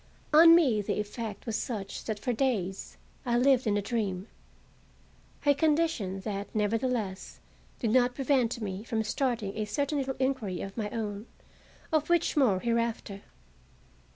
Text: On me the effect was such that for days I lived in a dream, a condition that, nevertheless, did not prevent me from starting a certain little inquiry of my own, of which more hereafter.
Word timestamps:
On 0.33 0.55
me 0.55 0.81
the 0.81 0.99
effect 0.99 1.45
was 1.45 1.55
such 1.55 2.05
that 2.05 2.17
for 2.17 2.33
days 2.33 2.97
I 3.23 3.37
lived 3.37 3.67
in 3.67 3.77
a 3.77 3.83
dream, 3.83 4.27
a 5.45 5.53
condition 5.53 6.21
that, 6.21 6.47
nevertheless, 6.55 7.39
did 7.77 7.91
not 7.91 8.15
prevent 8.15 8.59
me 8.59 8.83
from 8.83 9.03
starting 9.03 9.55
a 9.55 9.65
certain 9.65 9.99
little 9.99 10.15
inquiry 10.17 10.59
of 10.61 10.75
my 10.75 10.89
own, 10.89 11.27
of 11.93 12.09
which 12.09 12.35
more 12.35 12.61
hereafter. 12.61 13.21